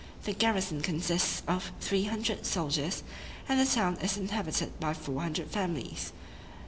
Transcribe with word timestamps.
The 0.23 0.33
garrison 0.33 0.81
consists 0.81 1.43
of 1.47 1.71
three 1.79 2.05
hundred 2.05 2.43
soldiers, 2.47 3.03
and 3.47 3.59
the 3.59 3.67
town 3.71 3.97
is 3.97 4.17
inhabited 4.17 4.79
by 4.79 4.95
four 4.95 5.21
hundred 5.21 5.51
families. 5.51 6.11